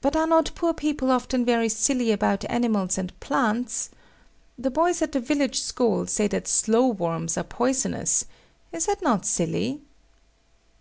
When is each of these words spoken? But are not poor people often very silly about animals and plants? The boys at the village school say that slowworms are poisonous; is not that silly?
But 0.00 0.14
are 0.14 0.28
not 0.28 0.52
poor 0.54 0.72
people 0.72 1.10
often 1.10 1.44
very 1.44 1.68
silly 1.68 2.12
about 2.12 2.48
animals 2.48 2.96
and 2.96 3.18
plants? 3.18 3.90
The 4.56 4.70
boys 4.70 5.02
at 5.02 5.10
the 5.10 5.18
village 5.18 5.60
school 5.60 6.06
say 6.06 6.28
that 6.28 6.44
slowworms 6.46 7.36
are 7.36 7.42
poisonous; 7.42 8.26
is 8.70 8.86
not 8.86 9.00
that 9.00 9.24
silly? 9.26 9.80